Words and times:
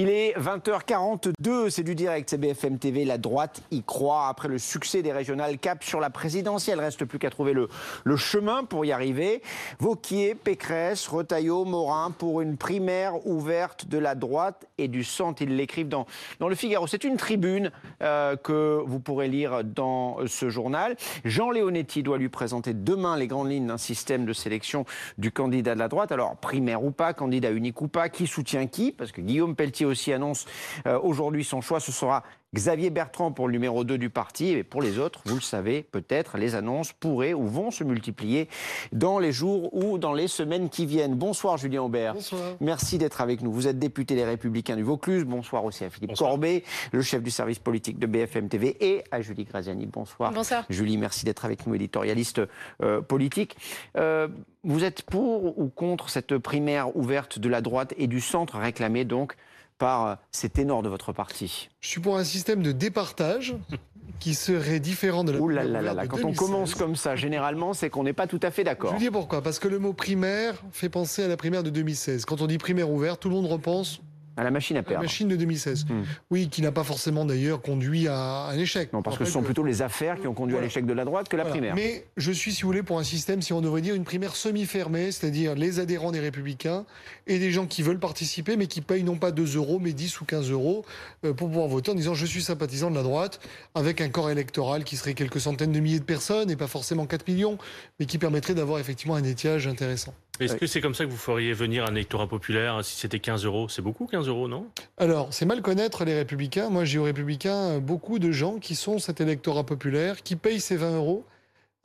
Il 0.00 0.10
est 0.10 0.32
20h42, 0.38 1.70
c'est 1.70 1.82
du 1.82 1.96
direct, 1.96 2.30
c'est 2.30 2.38
BFM 2.38 2.78
TV. 2.78 3.04
La 3.04 3.18
droite 3.18 3.62
y 3.72 3.82
croit. 3.82 4.28
Après 4.28 4.46
le 4.46 4.56
succès 4.56 5.02
des 5.02 5.10
régionales, 5.10 5.58
cap 5.58 5.82
sur 5.82 5.98
la 5.98 6.08
présidentielle. 6.08 6.78
Reste 6.78 7.04
plus 7.04 7.18
qu'à 7.18 7.30
trouver 7.30 7.52
le, 7.52 7.68
chemin 8.14 8.62
pour 8.62 8.84
y 8.84 8.92
arriver. 8.92 9.42
Vauquier, 9.80 10.36
Pécresse, 10.36 11.08
Retailleau, 11.08 11.64
Morin 11.64 12.12
pour 12.12 12.40
une 12.42 12.56
primaire 12.56 13.26
ouverte 13.26 13.88
de 13.88 13.98
la 13.98 14.14
droite 14.14 14.68
et 14.78 14.86
du 14.86 15.02
centre. 15.02 15.42
Ils 15.42 15.56
l'écrivent 15.56 15.88
dans, 15.88 16.06
le 16.38 16.54
Figaro. 16.54 16.86
C'est 16.86 17.02
une 17.02 17.16
tribune 17.16 17.72
euh, 18.00 18.36
que 18.36 18.80
vous 18.86 19.00
pourrez 19.00 19.26
lire 19.26 19.64
dans 19.64 20.18
ce 20.28 20.48
journal. 20.48 20.94
Jean 21.24 21.50
Leonetti 21.50 22.04
doit 22.04 22.18
lui 22.18 22.28
présenter 22.28 22.72
demain 22.72 23.16
les 23.16 23.26
grandes 23.26 23.50
lignes 23.50 23.66
d'un 23.66 23.78
système 23.78 24.26
de 24.26 24.32
sélection 24.32 24.84
du 25.16 25.32
candidat 25.32 25.74
de 25.74 25.80
la 25.80 25.88
droite. 25.88 26.12
Alors, 26.12 26.36
primaire 26.36 26.84
ou 26.84 26.92
pas, 26.92 27.14
candidat 27.14 27.50
unique 27.50 27.82
ou 27.82 27.88
pas, 27.88 28.08
qui 28.08 28.28
soutient 28.28 28.68
qui? 28.68 28.92
Parce 28.92 29.10
que 29.10 29.20
Guillaume 29.20 29.56
Pelletier 29.56 29.87
aussi 29.88 30.12
annonce 30.12 30.46
euh, 30.86 30.98
aujourd'hui 31.00 31.44
son 31.44 31.60
choix. 31.60 31.80
Ce 31.80 31.92
sera 31.92 32.22
Xavier 32.54 32.88
Bertrand 32.88 33.30
pour 33.30 33.46
le 33.46 33.52
numéro 33.52 33.84
2 33.84 33.98
du 33.98 34.10
parti. 34.10 34.48
Et 34.50 34.64
pour 34.64 34.80
les 34.80 34.98
autres, 34.98 35.20
vous 35.26 35.34
le 35.34 35.40
savez, 35.40 35.82
peut-être 35.82 36.38
les 36.38 36.54
annonces 36.54 36.92
pourraient 36.92 37.34
ou 37.34 37.46
vont 37.46 37.70
se 37.70 37.84
multiplier 37.84 38.48
dans 38.92 39.18
les 39.18 39.32
jours 39.32 39.74
ou 39.74 39.98
dans 39.98 40.14
les 40.14 40.28
semaines 40.28 40.70
qui 40.70 40.86
viennent. 40.86 41.14
Bonsoir 41.14 41.58
Julien 41.58 41.82
Aubert. 41.82 42.14
Bonsoir. 42.14 42.40
Merci 42.60 42.96
d'être 42.96 43.20
avec 43.20 43.42
nous. 43.42 43.52
Vous 43.52 43.66
êtes 43.66 43.78
député 43.78 44.14
des 44.14 44.24
Républicains 44.24 44.76
du 44.76 44.82
Vaucluse. 44.82 45.24
Bonsoir 45.24 45.64
aussi 45.64 45.84
à 45.84 45.90
Philippe 45.90 46.10
Bonsoir. 46.10 46.30
Corbet, 46.30 46.64
le 46.92 47.02
chef 47.02 47.22
du 47.22 47.30
service 47.30 47.58
politique 47.58 47.98
de 47.98 48.06
BFM 48.06 48.48
TV, 48.48 48.76
et 48.80 49.04
à 49.10 49.20
Julie 49.20 49.44
Graziani. 49.44 49.86
Bonsoir. 49.86 50.32
Bonsoir. 50.32 50.64
Julie, 50.70 50.96
merci 50.96 51.24
d'être 51.24 51.44
avec 51.44 51.66
nous, 51.66 51.74
éditorialiste 51.74 52.40
euh, 52.82 53.02
politique. 53.02 53.56
Euh, 53.96 54.28
vous 54.64 54.84
êtes 54.84 55.02
pour 55.02 55.58
ou 55.58 55.68
contre 55.68 56.08
cette 56.08 56.36
primaire 56.38 56.96
ouverte 56.96 57.38
de 57.38 57.48
la 57.48 57.60
droite 57.60 57.94
et 57.96 58.06
du 58.06 58.20
centre 58.20 58.58
réclamée 58.58 59.04
donc 59.04 59.36
par 59.78 60.06
euh, 60.06 60.14
ces 60.30 60.48
ténors 60.50 60.82
de 60.82 60.88
votre 60.88 61.12
parti 61.12 61.68
Je 61.80 61.88
suis 61.88 62.00
pour 62.00 62.18
un 62.18 62.24
système 62.24 62.62
de 62.62 62.72
départage 62.72 63.56
qui 64.18 64.34
serait 64.34 64.80
différent 64.80 65.22
de 65.24 65.32
la 65.32 65.40
Ouh 65.40 65.48
là 65.48 65.64
là 65.64 65.80
là 65.80 65.94
de 65.94 66.08
quand 66.08 66.16
on 66.18 66.32
2016. 66.32 66.38
commence 66.38 66.74
comme 66.74 66.96
ça, 66.96 67.14
généralement, 67.14 67.72
c'est 67.72 67.88
qu'on 67.88 68.02
n'est 68.02 68.12
pas 68.12 68.26
tout 68.26 68.40
à 68.42 68.50
fait 68.50 68.62
Je 68.62 68.66
d'accord. 68.66 68.92
vous 68.92 68.98
dis 68.98 69.10
pourquoi. 69.10 69.42
Parce 69.42 69.58
que 69.58 69.68
le 69.68 69.78
mot 69.78 69.92
primaire 69.92 70.60
fait 70.72 70.88
penser 70.88 71.22
à 71.22 71.28
la 71.28 71.36
primaire 71.36 71.62
de 71.62 71.70
2016. 71.70 72.24
Quand 72.24 72.42
on 72.42 72.46
dit 72.46 72.58
primaire 72.58 72.90
ouverte, 72.90 73.20
tout 73.20 73.28
le 73.28 73.36
monde 73.36 73.46
repense 73.46 74.00
À 74.38 74.44
la 74.44 74.50
machine 74.50 74.76
à 74.76 74.78
à 74.78 74.82
la 74.82 74.88
perdre. 74.88 75.02
machine 75.02 75.28
de 75.28 75.36
2016. 75.36 75.84
Hmm. 75.88 76.02
Oui, 76.30 76.48
qui 76.48 76.62
n'a 76.62 76.70
pas 76.72 76.84
forcément 76.84 77.24
d'ailleurs 77.24 77.60
conduit 77.60 78.06
à 78.08 78.46
un 78.46 78.56
échec. 78.56 78.92
Non, 78.92 79.02
parce 79.02 79.18
que 79.18 79.24
ce 79.24 79.32
sont 79.32 79.42
plutôt 79.42 79.64
les 79.64 79.82
affaires 79.82 80.20
qui 80.20 80.26
ont 80.28 80.32
conduit 80.34 80.56
à 80.56 80.60
l'échec 80.60 80.86
de 80.86 80.92
la 80.92 81.04
droite 81.04 81.28
que 81.28 81.36
la 81.36 81.42
Voilà. 81.42 81.54
primaire. 81.54 81.74
Mais 81.74 82.06
je 82.16 82.30
suis, 82.32 82.52
si 82.52 82.62
vous 82.62 82.68
voulez, 82.68 82.82
pour 82.82 82.98
un 82.98 83.04
système, 83.04 83.42
si 83.42 83.52
on 83.52 83.60
devrait 83.60 83.80
dire, 83.82 83.94
une 83.96 84.04
primaire 84.04 84.36
semi-fermée, 84.36 85.10
c'est-à-dire 85.12 85.54
les 85.56 85.80
adhérents 85.80 86.12
des 86.12 86.20
Républicains 86.20 86.86
et 87.26 87.38
des 87.38 87.50
gens 87.50 87.66
qui 87.66 87.82
veulent 87.82 87.98
participer, 87.98 88.56
mais 88.56 88.68
qui 88.68 88.80
payent 88.80 89.02
non 89.02 89.16
pas 89.16 89.32
2 89.32 89.56
euros, 89.56 89.78
mais 89.80 89.92
10 89.92 90.20
ou 90.20 90.24
15 90.24 90.50
euros 90.52 90.84
euh, 91.24 91.32
pour 91.34 91.48
pouvoir 91.48 91.66
voter 91.66 91.90
en 91.90 91.94
disant 91.94 92.14
je 92.14 92.24
suis 92.26 92.42
sympathisant 92.42 92.90
de 92.90 92.96
la 92.96 93.02
droite, 93.02 93.40
avec 93.74 94.00
un 94.00 94.08
corps 94.08 94.30
électoral 94.30 94.84
qui 94.84 94.96
serait 94.96 95.14
quelques 95.14 95.40
centaines 95.40 95.72
de 95.72 95.80
milliers 95.80 95.98
de 95.98 96.04
personnes 96.04 96.50
et 96.50 96.56
pas 96.56 96.68
forcément 96.68 97.06
4 97.06 97.26
millions, 97.26 97.58
mais 97.98 98.06
qui 98.06 98.18
permettrait 98.18 98.54
d'avoir 98.54 98.78
effectivement 98.78 99.16
un 99.16 99.24
étiage 99.24 99.66
intéressant. 99.66 100.14
Est-ce 100.40 100.56
que 100.56 100.66
c'est 100.66 100.80
comme 100.80 100.94
ça 100.94 101.04
que 101.04 101.10
vous 101.10 101.16
feriez 101.16 101.52
venir 101.52 101.84
un 101.84 101.94
électorat 101.94 102.28
populaire 102.28 102.76
hein, 102.76 102.82
si 102.82 102.96
c'était 102.96 103.18
15 103.18 103.44
euros? 103.44 103.68
C'est 103.68 103.82
beaucoup 103.82 104.06
15 104.06 104.28
euros, 104.28 104.48
non? 104.48 104.66
Alors, 104.96 105.28
c'est 105.32 105.46
mal 105.46 105.62
connaître 105.62 106.04
les 106.04 106.14
Républicains. 106.14 106.70
Moi, 106.70 106.84
j'ai 106.84 106.98
aux 106.98 107.04
Républicains 107.04 107.76
euh, 107.76 107.80
beaucoup 107.80 108.18
de 108.18 108.30
gens 108.30 108.58
qui 108.58 108.74
sont 108.74 108.98
cet 108.98 109.20
électorat 109.20 109.64
populaire, 109.64 110.22
qui 110.22 110.36
payent 110.36 110.60
ces 110.60 110.76
20 110.76 110.96
euros 110.96 111.24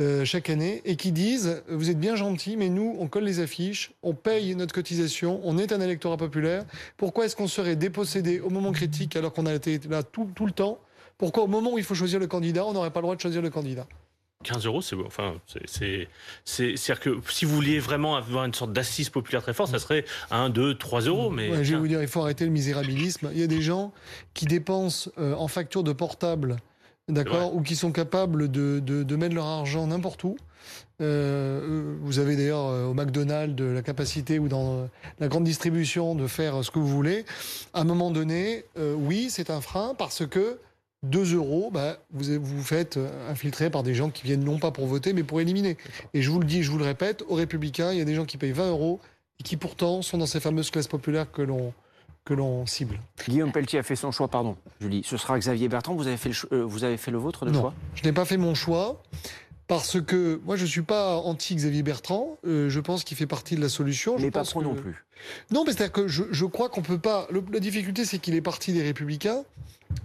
euh, 0.02 0.26
chaque 0.26 0.50
année 0.50 0.82
et 0.86 0.96
qui 0.96 1.12
disent 1.12 1.64
Vous 1.68 1.90
êtes 1.90 2.00
bien 2.00 2.16
gentils, 2.16 2.58
mais 2.58 2.70
nous, 2.70 2.96
on 3.00 3.08
colle 3.08 3.24
les 3.24 3.40
affiches, 3.40 3.92
on 4.04 4.14
paye 4.14 4.56
notre 4.56 4.74
cotisation, 4.74 5.40
on 5.44 5.58
est 5.58 5.72
un 5.72 5.82
électorat 5.82 6.18
populaire. 6.18 6.66
Pourquoi 6.98 7.26
est-ce 7.26 7.36
qu'on 7.36 7.48
serait 7.48 7.76
dépossédé 7.76 8.40
au 8.40 8.50
moment 8.50 8.72
critique 8.72 9.16
alors 9.16 9.34
qu'on 9.34 9.46
a 9.46 9.54
été 9.54 9.80
là 9.90 10.04
tout, 10.04 10.30
tout 10.36 10.46
le 10.46 10.52
temps? 10.52 10.80
Pourquoi 11.18 11.44
au 11.44 11.48
moment 11.48 11.74
où 11.74 11.78
il 11.78 11.84
faut 11.84 11.96
choisir 11.96 12.20
le 12.20 12.28
candidat, 12.28 12.66
on 12.66 12.74
n'aurait 12.74 12.92
pas 12.92 13.00
le 13.00 13.04
droit 13.04 13.16
de 13.16 13.22
choisir 13.22 13.42
le 13.42 13.50
candidat? 13.50 13.88
15 14.44 14.66
euros, 14.66 14.82
c'est 14.82 14.96
enfin, 14.96 15.34
c'est- 15.68 16.08
c'est, 16.46 16.78
que 17.00 17.20
si 17.30 17.46
vous 17.46 17.56
vouliez 17.56 17.80
vraiment 17.80 18.16
avoir 18.16 18.46
une 18.46 18.54
sorte 18.54 18.74
d'assise 18.74 19.10
populaire 19.10 19.42
très 19.42 19.54
forte, 19.54 19.72
ça 19.72 19.80
serait 19.80 20.06
1, 20.32 20.50
2, 20.50 20.78
3 20.78 21.02
euros. 21.02 21.30
Mais 21.32 21.50
Ouais, 21.50 21.64
je 21.64 21.74
vais 21.74 21.80
vous 21.80 21.88
dire, 21.88 22.02
il 22.02 22.08
faut 22.08 22.22
arrêter 22.22 22.46
le 22.46 22.52
misérabilisme. 22.52 23.30
Il 23.34 23.40
y 23.40 23.44
a 23.44 23.48
des 23.48 23.62
gens 23.62 23.92
qui 24.34 24.46
dépensent 24.46 25.10
euh, 25.18 25.34
en 25.36 25.48
facture 25.48 25.84
de 25.84 25.94
portable, 25.94 26.58
d'accord, 27.10 27.56
ou 27.56 27.62
qui 27.62 27.76
sont 27.76 27.92
capables 27.92 28.50
de, 28.52 28.80
de- 28.80 29.04
de 29.04 29.16
mettre 29.16 29.34
leur 29.36 29.46
argent 29.48 29.88
n'importe 29.88 30.24
où. 30.24 30.36
Euh, 31.02 31.96
vous 32.02 32.20
avez 32.20 32.36
d'ailleurs 32.36 32.68
euh, 32.68 32.86
au 32.86 32.94
McDonald's 32.94 33.62
la 33.62 33.82
capacité 33.82 34.40
ou 34.40 34.48
dans 34.48 34.78
euh, 34.78 34.86
la 35.20 35.28
grande 35.28 35.44
distribution 35.44 36.16
de 36.16 36.28
faire 36.28 36.64
ce 36.64 36.72
que 36.72 36.80
vous 36.80 36.88
voulez. 36.88 37.26
À 37.74 37.82
un 37.82 37.84
moment 37.84 38.12
donné, 38.12 38.64
euh, 38.78 38.94
oui, 38.94 39.28
c'est 39.30 39.50
un 39.50 39.60
frein 39.60 39.96
parce 39.98 40.26
que 40.26 40.58
2 41.04 41.36
euros, 41.36 41.70
bah, 41.72 41.98
vous 42.12 42.40
vous 42.42 42.64
faites 42.64 42.98
euh, 42.98 43.30
infiltrer 43.32 43.70
par 43.70 43.84
des 43.84 43.94
gens 43.94 44.10
qui 44.10 44.24
viennent 44.24 44.44
non 44.44 44.58
pas 44.58 44.72
pour 44.72 44.88
voter, 44.88 45.14
mais 45.14 45.24
pour 45.24 45.42
éliminer. 45.42 45.78
Et 46.14 46.22
je 46.22 46.32
vous 46.32 46.40
le 46.40 46.46
dis, 46.46 46.64
je 46.64 46.72
vous 46.72 46.78
le 46.78 46.86
répète, 46.86 47.24
aux 47.28 47.36
Républicains, 47.36 47.92
il 47.92 47.98
y 48.00 48.02
a 48.02 48.06
des 48.06 48.16
gens 48.16 48.26
qui 48.26 48.38
payent 48.38 48.52
20 48.54 48.70
euros 48.70 49.00
et 49.40 49.44
qui 49.44 49.58
pourtant 49.58 50.02
sont 50.02 50.18
dans 50.18 50.26
ces 50.26 50.40
fameuses 50.40 50.72
classes 50.72 50.88
populaires 50.88 51.32
que 51.32 51.42
l'on 51.42 51.74
que 52.26 52.34
l'on 52.34 52.66
cible. 52.66 53.02
Guillaume 53.28 53.52
Pelletier 53.52 53.80
a 53.80 53.84
fait 53.84 53.98
son 53.98 54.12
choix, 54.12 54.30
pardon, 54.30 54.56
Julie. 54.80 55.02
Ce 55.04 55.18
sera 55.18 55.38
Xavier 55.38 55.68
Bertrand. 55.68 55.94
Vous 55.94 56.08
avez 56.08 56.16
fait 56.16 56.30
le, 56.30 56.36
euh, 56.58 56.64
vous 56.64 56.86
avez 56.86 56.96
fait 56.96 57.12
le 57.12 57.18
vôtre 57.18 57.46
de 57.46 57.52
Non. 57.52 57.60
choix? 57.60 57.74
Je 57.96 58.04
n'ai 58.06 58.14
pas 58.14 58.24
fait 58.24 58.38
mon 58.38 58.56
choix 58.56 59.04
parce 59.68 60.00
que 60.02 60.40
moi 60.46 60.56
je 60.56 60.66
suis 60.66 60.84
pas 60.84 61.18
anti 61.18 61.54
Xavier 61.56 61.84
Bertrand. 61.84 62.38
Euh, 62.48 62.70
je 62.70 62.80
pense 62.80 63.04
qu'il 63.04 63.18
fait 63.18 63.28
partie 63.28 63.58
de 63.58 63.62
la 63.62 63.68
solution. 63.68 64.18
Je 64.18 64.24
Mais 64.24 64.32
pas 64.32 64.40
pense 64.40 64.52
trop 64.52 64.62
que- 64.62 64.66
non 64.66 64.74
plus. 64.76 65.04
Non, 65.52 65.66
mais 65.66 65.74
c'est-à-dire 65.74 65.92
que 65.92 66.08
je, 66.08 66.24
je 66.32 66.46
crois 66.46 66.70
qu'on 66.70 66.82
peut 66.82 66.98
pas. 66.98 67.28
le- 67.30 67.44
la 67.52 67.60
difficulté, 67.60 68.06
c'est 68.06 68.20
qu'il 68.20 68.36
est 68.36 68.42
parti 68.42 68.72
des 68.72 68.84
Républicains 68.84 69.44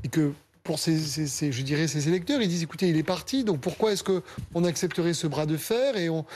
et 0.02 0.08
que 0.08 0.32
pour 0.68 0.78
ses, 0.78 0.98
ses- 1.00 1.26
ses- 1.26 1.50
je 1.50 1.62
dirais, 1.62 1.88
ses 1.88 2.08
électeurs, 2.08 2.42
ils 2.42 2.48
disent 2.48 2.62
écoutez, 2.62 2.90
il 2.90 2.96
est 2.98 3.02
parti, 3.02 3.42
donc 3.42 3.58
pourquoi 3.58 3.92
est-ce 3.92 4.02
que 4.02 4.22
on 4.54 4.64
accepterait 4.64 5.14
ce 5.14 5.26
bras 5.26 5.46
de 5.46 5.56
fer 5.56 5.96
et 5.96 6.10
on, 6.10 6.26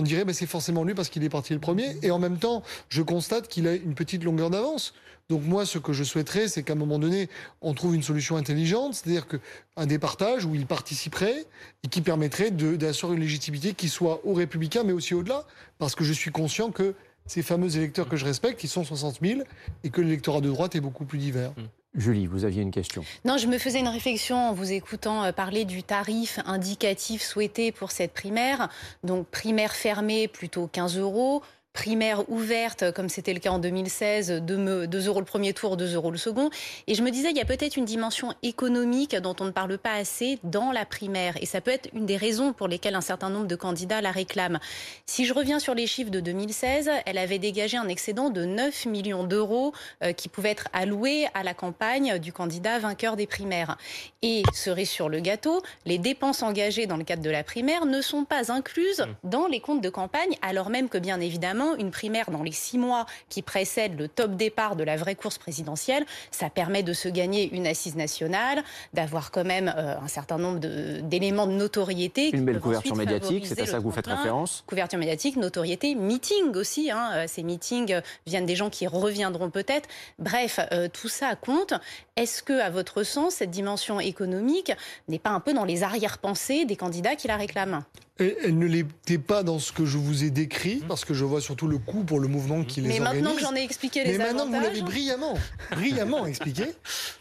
dirait 0.00 0.24
ben, 0.24 0.32
c'est 0.32 0.46
forcément 0.46 0.84
lui 0.84 0.94
parce 0.94 1.10
qu'il 1.10 1.22
est 1.22 1.28
parti 1.28 1.52
le 1.52 1.58
premier. 1.60 1.94
Et 2.02 2.10
en 2.10 2.18
même 2.18 2.38
temps, 2.38 2.62
je 2.88 3.02
constate 3.02 3.46
qu'il 3.46 3.68
a 3.68 3.74
une 3.74 3.94
petite 3.94 4.24
longueur 4.24 4.48
d'avance. 4.48 4.94
Donc 5.28 5.42
moi, 5.44 5.66
ce 5.66 5.76
que 5.76 5.92
je 5.92 6.02
souhaiterais, 6.02 6.48
c'est 6.48 6.62
qu'à 6.62 6.72
un 6.72 6.76
moment 6.76 6.98
donné, 6.98 7.28
on 7.60 7.74
trouve 7.74 7.94
une 7.94 8.02
solution 8.02 8.38
intelligente, 8.38 8.94
c'est-à-dire 8.94 9.26
que 9.26 9.36
un 9.76 9.84
départage 9.84 10.46
où 10.46 10.54
il 10.54 10.64
participerait 10.64 11.44
et 11.82 11.88
qui 11.88 12.00
permettrait 12.00 12.50
d'assurer 12.52 13.16
une 13.16 13.20
légitimité 13.20 13.74
qui 13.74 13.90
soit 13.90 14.22
aux 14.24 14.32
Républicains, 14.32 14.82
mais 14.82 14.92
aussi 14.94 15.12
au-delà, 15.12 15.44
parce 15.78 15.94
que 15.94 16.04
je 16.04 16.12
suis 16.14 16.30
conscient 16.30 16.70
que 16.70 16.94
ces 17.26 17.42
fameux 17.42 17.76
électeurs 17.76 18.08
que 18.08 18.16
je 18.16 18.24
respecte, 18.24 18.64
ils 18.64 18.68
sont 18.68 18.82
60 18.84 19.18
000 19.20 19.40
et 19.82 19.90
que 19.90 20.00
l'électorat 20.00 20.40
de 20.40 20.48
droite 20.48 20.74
est 20.74 20.80
beaucoup 20.80 21.04
plus 21.04 21.18
divers. 21.18 21.52
Julie, 21.94 22.26
vous 22.26 22.44
aviez 22.44 22.62
une 22.62 22.72
question. 22.72 23.04
Non, 23.24 23.38
je 23.38 23.46
me 23.46 23.56
faisais 23.56 23.78
une 23.78 23.88
réflexion 23.88 24.36
en 24.36 24.52
vous 24.52 24.72
écoutant 24.72 25.24
euh, 25.24 25.32
parler 25.32 25.64
du 25.64 25.84
tarif 25.84 26.40
indicatif 26.44 27.22
souhaité 27.22 27.70
pour 27.70 27.92
cette 27.92 28.12
primaire. 28.12 28.68
Donc 29.04 29.28
primaire 29.28 29.72
fermée, 29.72 30.26
plutôt 30.26 30.66
15 30.66 30.98
euros. 30.98 31.42
Primaire 31.84 32.30
ouverte, 32.30 32.92
comme 32.92 33.08
c'était 33.08 33.34
le 33.34 33.40
cas 33.40 33.50
en 33.50 33.58
2016, 33.58 34.30
2, 34.42 34.56
me- 34.56 34.86
2 34.86 35.08
euros 35.08 35.18
le 35.18 35.26
premier 35.26 35.52
tour, 35.52 35.76
2 35.76 35.94
euros 35.96 36.12
le 36.12 36.16
second. 36.18 36.48
Et 36.86 36.94
je 36.94 37.02
me 37.02 37.10
disais, 37.10 37.30
il 37.32 37.36
y 37.36 37.40
a 37.40 37.44
peut-être 37.44 37.76
une 37.76 37.84
dimension 37.84 38.32
économique 38.44 39.16
dont 39.16 39.34
on 39.40 39.46
ne 39.46 39.50
parle 39.50 39.76
pas 39.76 39.94
assez 39.94 40.38
dans 40.44 40.70
la 40.70 40.84
primaire. 40.84 41.34
Et 41.42 41.46
ça 41.46 41.60
peut 41.60 41.72
être 41.72 41.88
une 41.92 42.06
des 42.06 42.16
raisons 42.16 42.52
pour 42.52 42.68
lesquelles 42.68 42.94
un 42.94 43.00
certain 43.00 43.28
nombre 43.28 43.48
de 43.48 43.56
candidats 43.56 44.00
la 44.00 44.12
réclament. 44.12 44.60
Si 45.04 45.24
je 45.24 45.34
reviens 45.34 45.58
sur 45.58 45.74
les 45.74 45.88
chiffres 45.88 46.12
de 46.12 46.20
2016, 46.20 46.88
elle 47.06 47.18
avait 47.18 47.40
dégagé 47.40 47.76
un 47.76 47.88
excédent 47.88 48.30
de 48.30 48.44
9 48.44 48.86
millions 48.86 49.24
d'euros 49.24 49.72
euh, 50.04 50.12
qui 50.12 50.28
pouvait 50.28 50.50
être 50.52 50.68
alloué 50.72 51.26
à 51.34 51.42
la 51.42 51.54
campagne 51.54 52.20
du 52.20 52.32
candidat 52.32 52.78
vainqueur 52.78 53.16
des 53.16 53.26
primaires. 53.26 53.78
Et 54.22 54.44
cerise 54.52 54.90
sur 54.90 55.08
le 55.08 55.18
gâteau, 55.18 55.60
les 55.86 55.98
dépenses 55.98 56.44
engagées 56.44 56.86
dans 56.86 56.96
le 56.96 57.04
cadre 57.04 57.22
de 57.22 57.30
la 57.30 57.42
primaire 57.42 57.84
ne 57.84 58.00
sont 58.00 58.24
pas 58.24 58.52
incluses 58.52 59.04
dans 59.24 59.48
les 59.48 59.58
comptes 59.58 59.82
de 59.82 59.90
campagne, 59.90 60.38
alors 60.40 60.70
même 60.70 60.88
que 60.88 60.98
bien 60.98 61.18
évidemment, 61.20 61.63
une 61.76 61.90
primaire 61.90 62.30
dans 62.30 62.42
les 62.42 62.52
six 62.52 62.78
mois 62.78 63.06
qui 63.28 63.42
précèdent 63.42 63.98
le 63.98 64.08
top 64.08 64.36
départ 64.36 64.76
de 64.76 64.84
la 64.84 64.96
vraie 64.96 65.14
course 65.14 65.38
présidentielle, 65.38 66.04
ça 66.30 66.50
permet 66.50 66.82
de 66.82 66.92
se 66.92 67.08
gagner 67.08 67.52
une 67.54 67.66
assise 67.66 67.96
nationale, 67.96 68.62
d'avoir 68.92 69.30
quand 69.30 69.44
même 69.44 69.72
euh, 69.76 69.98
un 69.98 70.08
certain 70.08 70.38
nombre 70.38 70.58
d'éléments 70.58 71.46
de, 71.46 71.52
notoriété. 71.52 72.30
Une 72.34 72.44
belle 72.44 72.60
couverture 72.60 72.96
médiatique, 72.96 73.46
c'est 73.46 73.60
à 73.60 73.66
ça 73.66 73.78
que 73.78 73.82
vous 73.82 73.90
faites 73.90 74.06
référence. 74.06 74.64
couverture 74.66 74.98
médiatique, 74.98 75.36
notoriété, 75.36 75.94
meeting 75.94 76.54
aussi. 76.56 76.90
Hein. 76.90 77.10
Euh, 77.14 77.24
Ces 77.26 77.42
meetings 77.42 77.92
euh, 77.92 78.00
viennent 78.26 78.46
des 78.46 78.56
gens 78.56 78.70
qui 78.70 78.86
reviendront 78.86 79.50
peut-être. 79.50 79.88
Bref, 80.18 80.60
euh, 80.72 80.88
tout 80.92 81.08
ça 81.08 81.34
compte. 81.36 81.74
Est-ce 82.16 82.42
que, 82.42 82.60
à 82.60 82.70
votre 82.70 83.02
sens, 83.02 83.34
cette 83.36 83.50
dimension 83.50 84.00
économique 84.00 84.72
n'est 85.08 85.18
pas 85.18 85.30
un 85.30 85.40
peu 85.40 85.52
dans 85.52 85.64
les 85.64 85.82
arrière-pensées 85.82 86.64
des 86.64 86.76
candidats 86.76 87.16
qui 87.16 87.28
la 87.28 87.36
réclament? 87.36 87.84
Et 88.20 88.36
elle 88.44 88.58
ne 88.58 88.66
l'était 88.66 89.18
pas 89.18 89.42
dans 89.42 89.58
ce 89.58 89.72
que 89.72 89.84
je 89.84 89.98
vous 89.98 90.22
ai 90.22 90.30
décrit, 90.30 90.82
parce 90.86 91.04
que 91.04 91.14
je 91.14 91.24
vois 91.24 91.40
surtout 91.40 91.66
le 91.66 91.78
coût 91.78 92.04
pour 92.04 92.20
le 92.20 92.28
mouvement 92.28 92.62
qui 92.62 92.80
les 92.80 92.86
Mais 92.88 93.00
organise. 93.00 93.22
maintenant 93.22 93.36
que 93.36 93.42
j'en 93.42 93.56
ai 93.56 93.64
expliqué 93.64 94.04
les 94.04 94.12
Mais 94.12 94.18
maintenant 94.18 94.46
que 94.46 94.54
vous 94.54 94.62
l'avez 94.62 94.82
brillamment, 94.82 95.34
brillamment 95.72 96.24
expliqué, 96.26 96.66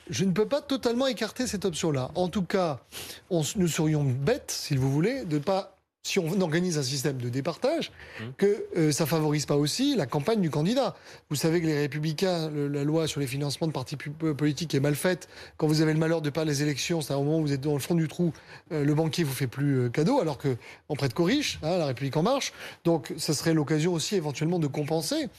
je 0.10 0.24
ne 0.24 0.32
peux 0.32 0.48
pas 0.48 0.62
totalement 0.62 1.08
écarter 1.08 1.48
cette 1.48 1.66
option-là. 1.66 2.12
En 2.14 2.28
tout 2.28 2.44
cas, 2.44 2.80
on, 3.32 3.42
nous 3.56 3.68
serions 3.68 4.04
bêtes, 4.04 4.52
si 4.52 4.76
vous 4.76 4.92
voulez, 4.92 5.26
de 5.26 5.38
ne 5.38 5.44
pas 5.44 5.78
si 6.06 6.20
on 6.20 6.42
organise 6.42 6.78
un 6.78 6.84
système 6.84 7.18
de 7.18 7.30
départage, 7.30 7.92
mmh. 7.92 8.24
que 8.38 8.66
euh, 8.76 8.92
ça 8.92 9.06
favorise 9.06 9.46
pas 9.46 9.56
aussi 9.56 9.96
la 9.96 10.06
campagne 10.06 10.42
du 10.42 10.50
candidat. 10.50 10.98
Vous 11.30 11.38
savez 11.38 11.62
que 11.62 11.66
les 11.66 11.80
Républicains, 11.80 12.52
la 12.52 12.84
loi 12.84 13.08
sur 13.08 13.22
les 13.22 13.28
financements 13.28 13.68
de 13.68 13.72
partis 13.72 13.96
politiques 13.96 14.76
est 14.76 14.82
mal 14.82 14.96
faite. 14.96 15.30
Quand 15.56 15.66
vous 15.66 15.80
avez 15.80 15.94
le 15.94 16.00
malheur 16.00 16.22
de 16.22 16.30
perdre 16.30 16.50
les 16.50 16.62
élections, 16.62 17.00
c'est 17.00 17.14
à 17.14 17.16
un 17.16 17.20
moment 17.20 17.40
où 17.40 17.44
vous 17.44 17.54
êtes 17.54 17.62
dans 17.62 17.74
le 17.74 17.80
fond 17.80 17.96
du 17.96 18.10
trou, 18.10 18.34
euh, 18.74 18.84
le 18.84 18.94
banquier 18.94 19.24
vous 19.24 19.32
fait 19.32 19.48
plus 19.48 19.80
euh, 19.80 19.90
cadeau, 19.90 20.20
alors 20.20 20.38
que 20.38 20.58
on 20.90 20.96
prête 20.96 21.14
qu'aux 21.14 21.24
riches, 21.24 21.58
hein, 21.64 21.78
la 21.78 21.86
République 21.86 22.18
en 22.18 22.24
marche. 22.24 22.52
Donc, 22.84 23.14
ça 23.18 23.34
serait 23.34 23.54
l'occasion 23.54 23.94
aussi 23.94 24.18
éventuellement 24.18 24.60
de 24.60 24.68
compenser. 24.68 25.30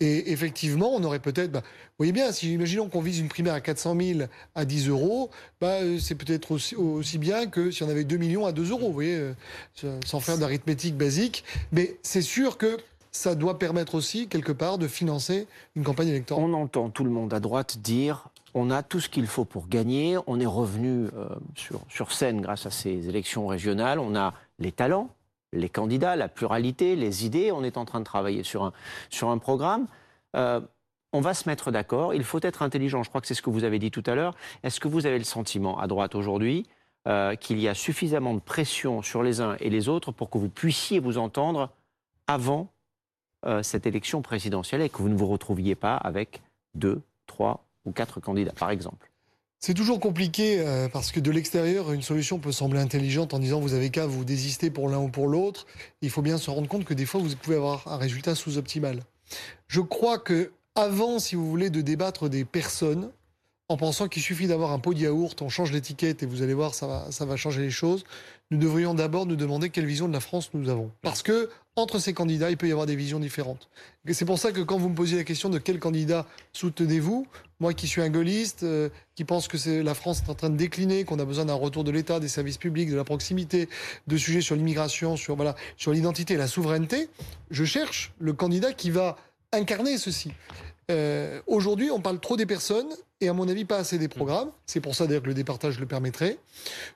Et 0.00 0.32
effectivement, 0.32 0.94
on 0.94 1.04
aurait 1.04 1.18
peut-être, 1.18 1.52
bah, 1.52 1.60
vous 1.62 2.04
voyez 2.04 2.12
bien, 2.12 2.32
si 2.32 2.54
imaginons 2.54 2.88
qu'on 2.88 3.02
vise 3.02 3.18
une 3.18 3.28
primaire 3.28 3.54
à 3.54 3.60
400 3.60 3.96
000 4.00 4.20
à 4.54 4.64
10 4.64 4.88
euros, 4.88 5.30
bah, 5.60 5.80
c'est 6.00 6.14
peut-être 6.14 6.52
aussi, 6.52 6.74
aussi, 6.74 7.18
bien 7.18 7.46
que 7.48 7.70
si 7.70 7.82
on 7.82 7.88
avait 7.90 8.04
2 8.04 8.16
millions 8.16 8.46
à 8.46 8.52
2 8.52 8.70
euros. 8.70 8.86
Vous 8.86 8.92
voyez 8.94 9.32
sans 10.06 10.20
faire 10.20 10.38
d'arithmétique 10.38 10.96
basique. 10.96 11.44
Mais 11.72 11.98
c'est 12.02 12.22
sûr 12.22 12.56
que 12.56 12.78
ça 13.10 13.34
doit 13.34 13.58
permettre 13.58 13.94
aussi, 13.94 14.28
quelque 14.28 14.52
part, 14.52 14.78
de 14.78 14.88
financer 14.88 15.46
une 15.74 15.84
campagne 15.84 16.08
électorale. 16.08 16.44
On 16.44 16.52
entend 16.54 16.90
tout 16.90 17.04
le 17.04 17.10
monde 17.10 17.34
à 17.34 17.40
droite 17.40 17.78
dire 17.78 18.28
on 18.54 18.70
a 18.70 18.82
tout 18.82 19.00
ce 19.00 19.10
qu'il 19.10 19.26
faut 19.26 19.44
pour 19.44 19.68
gagner. 19.68 20.16
On 20.26 20.40
est 20.40 20.46
revenu 20.46 21.08
euh, 21.14 21.28
sur, 21.54 21.80
sur 21.90 22.12
scène 22.12 22.40
grâce 22.40 22.64
à 22.64 22.70
ces 22.70 23.08
élections 23.08 23.46
régionales. 23.46 23.98
On 23.98 24.16
a 24.16 24.32
les 24.58 24.72
talents, 24.72 25.10
les 25.52 25.68
candidats, 25.68 26.16
la 26.16 26.28
pluralité, 26.28 26.96
les 26.96 27.26
idées. 27.26 27.52
On 27.52 27.64
est 27.64 27.76
en 27.76 27.84
train 27.84 27.98
de 27.98 28.04
travailler 28.04 28.44
sur 28.44 28.64
un, 28.64 28.72
sur 29.10 29.28
un 29.28 29.36
programme. 29.36 29.86
Euh, 30.36 30.60
on 31.12 31.20
va 31.20 31.34
se 31.34 31.48
mettre 31.48 31.70
d'accord. 31.70 32.14
Il 32.14 32.24
faut 32.24 32.40
être 32.42 32.62
intelligent. 32.62 33.02
Je 33.02 33.10
crois 33.10 33.20
que 33.20 33.26
c'est 33.26 33.34
ce 33.34 33.42
que 33.42 33.50
vous 33.50 33.64
avez 33.64 33.78
dit 33.78 33.90
tout 33.90 34.02
à 34.06 34.14
l'heure. 34.14 34.34
Est-ce 34.62 34.80
que 34.80 34.88
vous 34.88 35.04
avez 35.04 35.18
le 35.18 35.24
sentiment 35.24 35.78
à 35.78 35.86
droite 35.86 36.14
aujourd'hui 36.14 36.66
euh, 37.06 37.34
qu'il 37.36 37.60
y 37.60 37.68
a 37.68 37.74
suffisamment 37.74 38.34
de 38.34 38.40
pression 38.40 39.02
sur 39.02 39.22
les 39.22 39.40
uns 39.40 39.56
et 39.60 39.70
les 39.70 39.88
autres 39.88 40.12
pour 40.12 40.30
que 40.30 40.38
vous 40.38 40.48
puissiez 40.48 40.98
vous 40.98 41.18
entendre 41.18 41.70
avant 42.26 42.72
euh, 43.44 43.62
cette 43.62 43.86
élection 43.86 44.22
présidentielle 44.22 44.80
et 44.80 44.88
que 44.88 44.98
vous 44.98 45.08
ne 45.08 45.16
vous 45.16 45.26
retrouviez 45.26 45.74
pas 45.74 45.96
avec 45.96 46.42
deux, 46.74 47.02
trois 47.26 47.64
ou 47.84 47.92
quatre 47.92 48.20
candidats, 48.20 48.52
par 48.52 48.70
exemple 48.70 49.10
c'est 49.58 49.74
toujours 49.74 50.00
compliqué 50.00 50.60
euh, 50.60 50.88
parce 50.88 51.10
que 51.10 51.18
de 51.18 51.30
l'extérieur, 51.30 51.92
une 51.92 52.02
solution 52.02 52.38
peut 52.38 52.52
sembler 52.52 52.78
intelligente 52.78 53.34
en 53.34 53.38
disant 53.38 53.58
vous 53.58 53.74
avez 53.74 53.90
qu'à 53.90 54.06
vous 54.06 54.24
désister 54.24 54.70
pour 54.70 54.88
l'un 54.88 54.98
ou 54.98 55.08
pour 55.08 55.28
l'autre. 55.28 55.66
Il 56.02 56.10
faut 56.10 56.22
bien 56.22 56.38
se 56.38 56.50
rendre 56.50 56.68
compte 56.68 56.84
que 56.84 56.94
des 56.94 57.06
fois, 57.06 57.20
vous 57.20 57.34
pouvez 57.34 57.56
avoir 57.56 57.88
un 57.88 57.96
résultat 57.96 58.34
sous-optimal. 58.34 59.00
Je 59.66 59.80
crois 59.80 60.18
que 60.18 60.52
avant, 60.74 61.18
si 61.18 61.34
vous 61.34 61.48
voulez, 61.48 61.70
de 61.70 61.80
débattre 61.80 62.28
des 62.28 62.44
personnes, 62.44 63.10
en 63.68 63.76
pensant 63.76 64.08
qu'il 64.08 64.22
suffit 64.22 64.46
d'avoir 64.46 64.72
un 64.72 64.78
pot 64.78 64.94
de 64.94 65.00
yaourt, 65.00 65.40
on 65.42 65.48
change 65.48 65.72
l'étiquette 65.72 66.22
et 66.22 66.26
vous 66.26 66.42
allez 66.42 66.54
voir, 66.54 66.74
ça 66.74 66.86
va, 66.86 67.06
ça 67.10 67.24
va 67.24 67.36
changer 67.36 67.62
les 67.62 67.70
choses. 67.70 68.04
Nous 68.52 68.58
devrions 68.58 68.94
d'abord 68.94 69.26
nous 69.26 69.34
demander 69.34 69.70
quelle 69.70 69.86
vision 69.86 70.06
de 70.06 70.12
la 70.12 70.20
France 70.20 70.50
nous 70.54 70.68
avons. 70.68 70.92
Parce 71.02 71.22
que 71.22 71.50
entre 71.74 71.98
ces 71.98 72.14
candidats, 72.14 72.48
il 72.48 72.56
peut 72.56 72.68
y 72.68 72.72
avoir 72.72 72.86
des 72.86 72.94
visions 72.94 73.18
différentes. 73.18 73.68
C'est 74.12 74.24
pour 74.24 74.38
ça 74.38 74.52
que 74.52 74.60
quand 74.60 74.78
vous 74.78 74.88
me 74.88 74.94
posiez 74.94 75.18
la 75.18 75.24
question 75.24 75.48
de 75.48 75.58
quel 75.58 75.80
candidat 75.80 76.26
soutenez-vous, 76.52 77.26
moi 77.58 77.74
qui 77.74 77.88
suis 77.88 78.00
un 78.00 78.08
gaulliste, 78.08 78.62
euh, 78.62 78.88
qui 79.16 79.24
pense 79.24 79.48
que 79.48 79.82
la 79.82 79.94
France 79.94 80.22
est 80.24 80.30
en 80.30 80.34
train 80.34 80.48
de 80.48 80.56
décliner, 80.56 81.04
qu'on 81.04 81.18
a 81.18 81.24
besoin 81.24 81.44
d'un 81.44 81.54
retour 81.54 81.82
de 81.82 81.90
l'État, 81.90 82.20
des 82.20 82.28
services 82.28 82.56
publics, 82.56 82.88
de 82.88 82.96
la 82.96 83.04
proximité, 83.04 83.68
de 84.06 84.16
sujets 84.16 84.42
sur 84.42 84.54
l'immigration, 84.54 85.16
sur 85.16 85.34
voilà, 85.34 85.56
sur 85.76 85.92
l'identité, 85.92 86.36
la 86.36 86.46
souveraineté, 86.46 87.08
je 87.50 87.64
cherche 87.64 88.12
le 88.20 88.32
candidat 88.32 88.72
qui 88.72 88.90
va 88.90 89.16
incarner 89.52 89.98
ceci. 89.98 90.32
Euh, 90.90 91.40
aujourd'hui, 91.46 91.90
on 91.90 92.00
parle 92.00 92.20
trop 92.20 92.36
des 92.36 92.46
personnes 92.46 92.88
et 93.20 93.28
à 93.28 93.32
mon 93.32 93.48
avis 93.48 93.64
pas 93.64 93.78
assez 93.78 93.98
des 93.98 94.08
programmes. 94.08 94.50
C'est 94.66 94.80
pour 94.80 94.94
ça 94.94 95.06
d'ailleurs 95.06 95.22
que 95.22 95.28
le 95.28 95.34
départage 95.34 95.78
le 95.78 95.86
permettrait. 95.86 96.38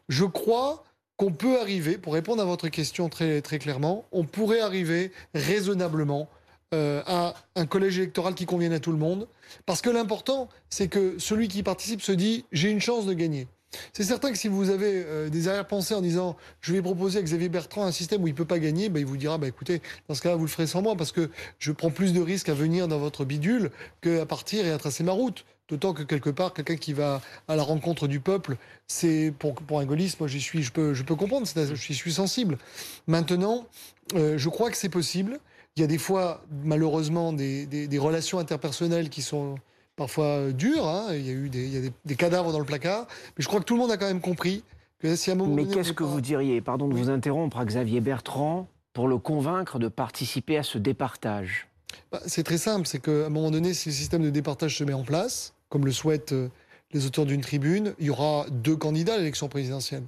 Je 0.09 0.25
crois 0.25 0.85
qu'on 1.17 1.33
peut 1.33 1.61
arriver, 1.61 1.99
pour 1.99 2.15
répondre 2.15 2.41
à 2.41 2.47
votre 2.47 2.69
question 2.69 3.09
très, 3.09 3.43
très 3.43 3.59
clairement, 3.59 4.07
on 4.11 4.25
pourrait 4.25 4.61
arriver 4.61 5.13
raisonnablement 5.35 6.29
euh, 6.73 7.03
à 7.07 7.35
un 7.57 7.67
collège 7.67 7.99
électoral 7.99 8.35
qui 8.35 8.47
convienne 8.47 8.73
à 8.73 8.81
tout 8.81 8.93
le 8.93 8.97
monde. 8.97 9.29
Parce 9.67 9.83
que 9.83 9.91
l'important, 9.91 10.49
c'est 10.71 10.89
que 10.89 11.19
celui 11.19 11.49
qui 11.49 11.63
participe 11.63 12.01
se 12.01 12.13
dit 12.13 12.45
j'ai 12.53 12.71
une 12.71 12.81
chance 12.81 13.07
de 13.07 13.13
gagner. 13.13 13.49
C'est 13.93 14.05
certain 14.05 14.33
que 14.33 14.39
si 14.39 14.49
vous 14.49 14.71
avez 14.71 15.05
euh, 15.05 15.29
des 15.29 15.49
arrière-pensées 15.49 15.95
en 15.95 16.01
disant 16.01 16.37
je 16.61 16.73
vais 16.73 16.81
proposer 16.83 17.19
à 17.19 17.23
Xavier 17.23 17.49
Bertrand 17.49 17.85
un 17.85 17.93
système 17.93 18.23
où 18.23 18.27
il 18.27 18.33
ne 18.33 18.37
peut 18.37 18.45
pas 18.45 18.59
gagner, 18.59 18.89
ben, 18.89 19.01
il 19.01 19.07
vous 19.07 19.17
dira 19.17 19.37
bah, 19.39 19.47
écoutez, 19.47 19.83
dans 20.09 20.15
ce 20.15 20.23
cas-là, 20.23 20.37
vous 20.37 20.45
le 20.45 20.51
ferez 20.51 20.67
sans 20.67 20.83
moi 20.83 20.97
parce 20.97 21.13
que 21.13 21.31
je 21.59 21.73
prends 21.73 21.91
plus 21.91 22.13
de 22.13 22.21
risques 22.21 22.49
à 22.49 22.55
venir 22.55 22.89
dans 22.89 22.99
votre 22.99 23.25
bidule 23.25 23.71
qu'à 24.01 24.27
partir 24.27 24.65
et 24.65 24.71
à 24.71 24.79
tracer 24.79 25.05
ma 25.05 25.13
route. 25.13 25.45
D'autant 25.71 25.95
que 25.95 26.03
quelque 26.03 26.31
part, 26.31 26.53
quelqu'un 26.53 26.77
qui 26.77 26.93
va 26.93 27.23
à 27.47 27.55
la 27.55 27.63
rencontre 27.63 28.09
du 28.09 28.19
peuple, 28.19 28.57
c'est 28.89 29.33
pour, 29.39 29.55
pour 29.55 29.79
un 29.79 29.85
gaulliste, 29.85 30.19
moi 30.19 30.29
j'y 30.29 30.41
suis, 30.41 30.63
je 30.63 30.73
peux, 30.73 30.95
je 30.95 31.05
peux 31.05 31.15
comprendre, 31.15 31.47
je 31.47 31.75
suis 31.93 32.13
sensible. 32.13 32.59
Maintenant, 33.07 33.67
euh, 34.15 34.37
je 34.37 34.49
crois 34.49 34.71
que 34.71 34.77
c'est 34.77 34.89
possible. 34.89 35.39
Il 35.77 35.81
y 35.81 35.85
a 35.85 35.87
des 35.87 35.99
fois, 35.99 36.43
malheureusement, 36.65 37.33
des, 37.33 37.67
des, 37.67 37.99
relations 37.99 38.39
interpersonnelles 38.39 39.09
qui 39.09 39.23
sont 39.23 39.55
parfois 39.95 40.25
euh, 40.25 40.53
dures. 40.53 40.89
Hein. 40.89 41.09
Il 41.13 41.25
y 41.25 41.31
a 41.31 41.33
eu 41.33 41.49
des, 41.49 41.65
il 41.65 41.85
y 41.85 41.87
a 41.87 41.91
des, 42.05 42.17
cadavres 42.17 42.53
dans 42.53 42.59
le 42.59 42.65
placard. 42.65 43.07
Mais 43.37 43.43
je 43.43 43.47
crois 43.47 43.61
que 43.61 43.65
tout 43.65 43.75
le 43.75 43.81
monde 43.81 43.93
a 43.93 43.97
quand 43.97 44.07
même 44.07 44.21
compris 44.21 44.65
que 44.99 45.15
si 45.15 45.31
à 45.31 45.35
un 45.35 45.37
moment 45.37 45.55
Mais 45.55 45.67
qu'est-ce 45.67 45.93
que 45.93 46.03
vous 46.03 46.21
diriez, 46.21 46.61
pardon 46.61 46.89
de 46.89 46.95
vous 46.95 47.11
interrompre, 47.11 47.59
à 47.59 47.65
Xavier 47.65 48.01
Bertrand, 48.01 48.69
pour 48.93 49.07
le 49.07 49.19
convaincre 49.19 49.79
de 49.79 49.87
participer 49.89 50.59
à 50.59 50.65
ce 50.65 50.79
départage? 50.79 51.69
Bah, 52.11 52.21
C'est 52.27 52.43
très 52.43 52.59
simple, 52.59 52.87
c'est 52.87 53.01
qu'à 53.01 53.27
un 53.27 53.29
moment 53.29 53.51
donné, 53.51 53.73
si 53.73 53.89
le 53.89 53.95
système 53.95 54.23
de 54.23 54.31
départage 54.31 54.77
se 54.77 54.85
met 54.85 54.93
en 54.93 55.05
place, 55.05 55.55
comme 55.71 55.87
le 55.87 55.93
souhaitent 55.93 56.33
euh, 56.33 56.49
les 56.93 57.07
auteurs 57.07 57.25
d'une 57.25 57.41
tribune, 57.41 57.95
il 57.99 58.07
y 58.07 58.11
aura 58.11 58.45
deux 58.51 58.77
candidats 58.77 59.15
à 59.15 59.19
l'élection 59.19 59.49
présidentielle. 59.49 60.03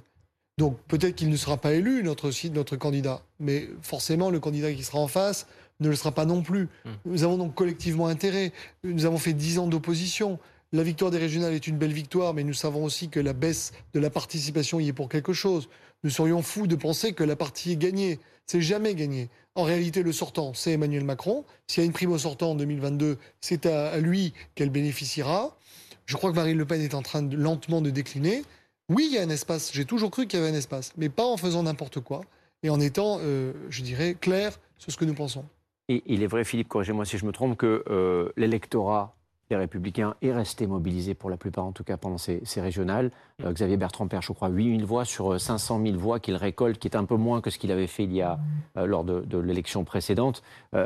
Donc 0.59 0.77
peut-être 0.87 1.15
qu'il 1.15 1.29
ne 1.29 1.37
sera 1.37 1.57
pas 1.57 1.73
élu, 1.73 2.03
notre, 2.03 2.29
notre 2.49 2.75
candidat, 2.75 3.23
mais 3.39 3.69
forcément 3.81 4.29
le 4.29 4.39
candidat 4.39 4.71
qui 4.71 4.83
sera 4.83 4.99
en 4.99 5.07
face 5.07 5.47
ne 5.79 5.89
le 5.89 5.95
sera 5.95 6.11
pas 6.11 6.25
non 6.25 6.43
plus. 6.43 6.69
Hmm. 6.85 6.91
Nous 7.05 7.23
avons 7.23 7.37
donc 7.37 7.55
collectivement 7.55 8.07
intérêt. 8.07 8.51
Nous 8.83 9.05
avons 9.05 9.17
fait 9.17 9.33
dix 9.33 9.57
ans 9.57 9.67
d'opposition. 9.67 10.37
La 10.71 10.83
victoire 10.83 11.11
des 11.11 11.17
régionales 11.17 11.53
est 11.53 11.67
une 11.67 11.77
belle 11.77 11.93
victoire, 11.93 12.33
mais 12.33 12.43
nous 12.43 12.53
savons 12.53 12.83
aussi 12.83 13.09
que 13.09 13.19
la 13.19 13.33
baisse 13.33 13.73
de 13.93 13.99
la 13.99 14.09
participation 14.09 14.79
y 14.79 14.89
est 14.89 14.93
pour 14.93 15.09
quelque 15.09 15.33
chose. 15.33 15.69
Nous 16.03 16.09
serions 16.09 16.41
fous 16.41 16.67
de 16.67 16.75
penser 16.75 17.13
que 17.13 17.23
la 17.23 17.35
partie 17.35 17.71
est 17.71 17.77
gagnée. 17.77 18.19
C'est 18.45 18.61
jamais 18.61 18.93
gagné. 18.93 19.29
En 19.55 19.63
réalité, 19.63 20.03
le 20.03 20.11
sortant, 20.11 20.53
c'est 20.53 20.73
Emmanuel 20.73 21.03
Macron. 21.03 21.45
S'il 21.67 21.81
y 21.81 21.83
a 21.83 21.85
une 21.85 21.93
prime 21.93 22.11
au 22.11 22.17
sortant 22.17 22.51
en 22.51 22.55
2022, 22.55 23.17
c'est 23.39 23.65
à, 23.65 23.97
lui 23.99 24.33
qu'elle 24.55 24.69
bénéficiera. 24.69 25.57
Je 26.05 26.17
crois 26.17 26.31
que 26.31 26.35
Marine 26.35 26.57
Le 26.57 26.65
Pen 26.65 26.81
est 26.81 26.93
en 26.93 27.01
train 27.01 27.21
lentement 27.21 27.81
de 27.81 27.89
décliner. 27.89 28.43
Oui, 28.89 29.07
il 29.09 29.15
y 29.15 29.17
a 29.17 29.21
un 29.21 29.29
espace. 29.29 29.71
J'ai 29.73 29.85
toujours 29.85 30.11
cru 30.11 30.27
qu'il 30.27 30.39
y 30.39 30.43
avait 30.43 30.51
un 30.51 30.57
espace, 30.57 30.91
mais 30.97 31.07
pas 31.07 31.25
en 31.25 31.37
faisant 31.37 31.63
n'importe 31.63 32.01
quoi 32.01 32.21
et 32.63 32.69
en 32.69 32.79
étant, 32.79 33.19
euh, 33.21 33.53
je 33.69 33.81
dirais, 33.81 34.15
clair 34.19 34.59
sur 34.77 34.91
ce 34.91 34.97
que 34.97 35.05
nous 35.05 35.13
pensons. 35.13 35.45
Il 35.89 36.23
est 36.23 36.27
vrai, 36.27 36.45
Philippe, 36.45 36.69
corrigez-moi 36.69 37.05
si 37.05 37.17
je 37.17 37.25
me 37.25 37.33
trompe, 37.33 37.57
que 37.57 37.83
euh, 37.89 38.29
l'électorat 38.37 39.15
des 39.49 39.55
Républicains 39.55 40.15
est 40.21 40.31
resté 40.31 40.67
mobilisé 40.67 41.13
pour 41.13 41.29
la 41.29 41.37
plupart, 41.37 41.65
en 41.65 41.71
tout 41.71 41.83
cas 41.83 41.97
pendant 41.97 42.17
ces, 42.17 42.41
régionales. 42.57 43.11
Euh, 43.43 43.51
Xavier 43.51 43.77
Bertrand 43.77 44.07
perd, 44.07 44.23
je 44.23 44.31
crois, 44.31 44.49
8000 44.49 44.85
voix 44.85 45.05
sur 45.05 45.39
500 45.39 45.81
000 45.83 45.97
voix 45.97 46.19
qu'il 46.19 46.35
récolte, 46.35 46.79
qui 46.79 46.87
est 46.87 46.95
un 46.95 47.05
peu 47.05 47.15
moins 47.15 47.41
que 47.41 47.49
ce 47.49 47.57
qu'il 47.57 47.71
avait 47.71 47.87
fait 47.87 48.03
il 48.03 48.13
y 48.13 48.21
a, 48.21 48.39
lors 48.75 49.03
de, 49.03 49.37
l'élection 49.37 49.83
précédente. 49.83 50.43